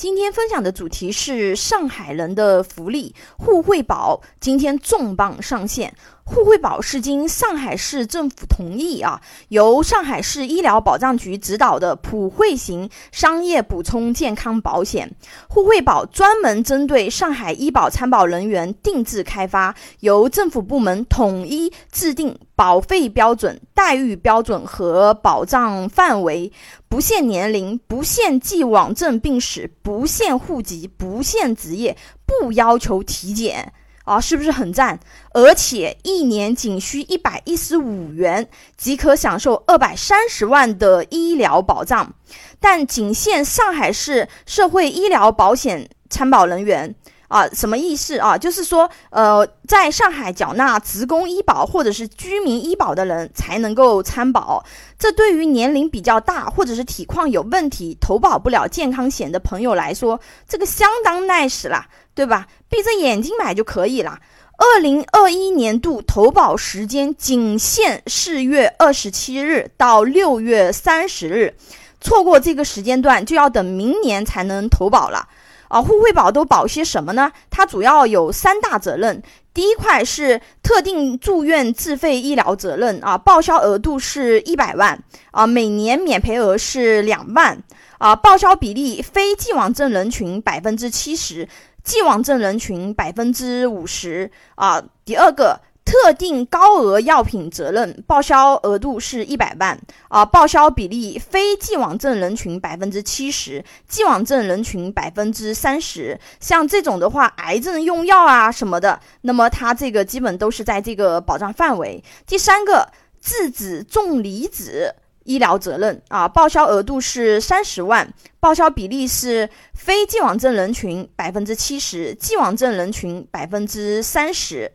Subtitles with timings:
[0.00, 5.94] 今天分享的主题是上海人的福利互惠保，今天重磅上线。
[6.24, 15.12] 互惠保是经上海市政府同意啊，由上海市医疗保障局指导的普惠型商业补充健康保险。
[15.48, 26.52] 互惠保专门针对上海医保参保人员定制开发，由政府部门统一制定保费标准、待遇标准和保障范围，
[26.88, 33.72] 不限年龄，不限既往症病史，不限户籍，不限职业，不要求体检。
[34.04, 34.98] 啊，是不是很赞？
[35.34, 42.12] 而且一年仅需一百一十五元即可享受二百三十万的医疗保障，
[42.58, 46.92] 但仅限上海市社会医疗保险参保人员。
[47.30, 48.36] 啊，什么意思啊？
[48.36, 54.64] 就是说，呃，在上海缴纳职工医保或者是居民医保的人才能够参保。
[54.98, 62.48] 这对于年龄比较大或者是体况有问题、投保不了健康险的朋友来说，这个相当 nice 啦，对吧？
[62.68, 64.18] 闭着眼睛买就可以了。
[64.58, 71.54] 二零二一年度投保时间仅限四月二十七日到六月三十日，
[72.00, 75.28] 错过这个时间段就要等明年才能投保了。
[75.70, 77.30] 啊，互惠保都保些什么呢？
[77.48, 79.22] 它主要有三大责任。
[79.54, 87.56] 第一块是特定住院自费医疗责任啊，报销额度是一百万啊，每年免赔额是两万
[87.98, 91.48] 啊，报销比例非既往症人群百分之七十，
[91.84, 94.82] 既往症人群百分之五十啊。
[95.04, 95.60] 第二个。
[95.90, 106.16] 特定高额药品责任报销额度是一百万啊，报销比例非既往症人群百分之七十，既往症人群百分之三十。
[106.38, 112.00] 像这种的话，癌症用药啊什么的，那么它这个基本都是在这个保障范围。
[112.24, 112.88] 第三个，
[113.20, 124.70] 质子重离子医疗责任啊，报销额度是三十万，报销比例是非既往症人群百分之七十，既往症人群百分之三十。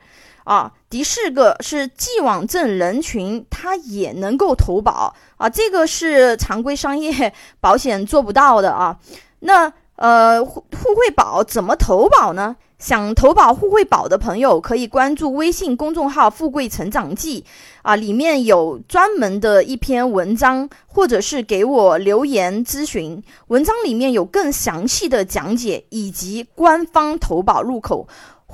[0.45, 8.97] 啊，第四个是既往症人群，他也能够投保啊，这个是常规商业 保险做不到的啊。
[9.39, 10.61] 那呃，互
[10.95, 12.55] 惠保怎么投保呢？
[12.77, 17.45] 想投保互惠保的朋友可以关注微信公众号“富贵成长记”
[17.81, 28.05] 啊，里面有专门的一篇文章，或者是给我留言咨询，文章里面有更详细的讲解以及官方投保入口。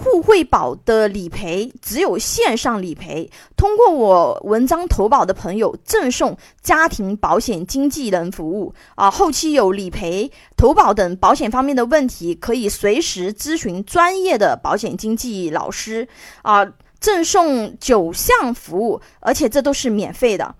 [0.03, 16.07] 互惠保的理赔只有线上理赔，通过我文章投保的朋友赠送家庭保险经纪人服务啊，后期有理赔、投保等保险方面的问题，可以随时咨询专业的保险经纪老师
[16.41, 16.65] 啊，
[16.99, 20.55] 赠送九项服务，而且这都是免费的。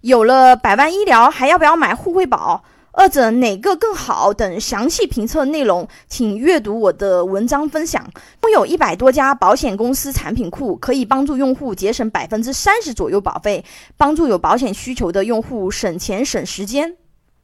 [0.00, 2.64] 有了百万医疗，还要不要买互惠保？
[2.98, 4.32] 二者哪个更好？
[4.32, 8.02] 等详细评测内容，请阅读我的文章分享。
[8.42, 13.62] 拥有一百多家保险公司产品库，可以帮助用户节省百分之三十左右保费，
[13.98, 16.96] 帮助有保险需求的用户省钱省时间。